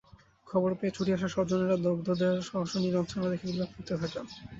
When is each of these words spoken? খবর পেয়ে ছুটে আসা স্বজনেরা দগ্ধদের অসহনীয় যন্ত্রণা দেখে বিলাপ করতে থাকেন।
খবর 0.47 0.71
পেয়ে 0.79 0.95
ছুটে 0.95 1.11
আসা 1.13 1.27
স্বজনেরা 1.29 1.77
দগ্ধদের 1.85 2.33
অসহনীয় 2.55 2.93
যন্ত্রণা 2.95 3.27
দেখে 3.31 3.45
বিলাপ 3.49 3.69
করতে 3.75 3.93
থাকেন। 4.01 4.25